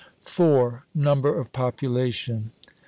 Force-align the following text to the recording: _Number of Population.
_Number 0.25 1.39
of 1.39 1.51
Population. 1.53 2.51